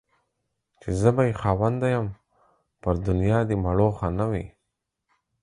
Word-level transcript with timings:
چي 0.79 0.89
زه 1.01 1.09
بې 1.15 1.29
خاونده 1.41 1.87
يم، 1.95 2.07
پر 2.81 2.93
دنيا 3.07 3.39
دي 3.47 3.55
مړوښه 3.63 4.07
نه 4.19 4.25
وي. 4.31 4.45